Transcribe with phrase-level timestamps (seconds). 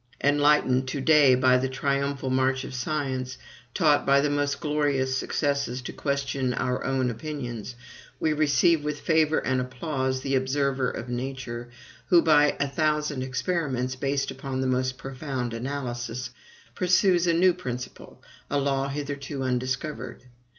[0.23, 3.37] Enlightened to day by the triumphal march of science,
[3.75, 7.75] taught by the most glorious successes to question our own opinions,
[8.19, 11.69] we receive with favor and applause the observer of Nature,
[12.07, 16.31] who, by a thousand experiments based upon the most profound analysis,
[16.73, 20.23] pursues a new principle, a law hitherto undiscovered.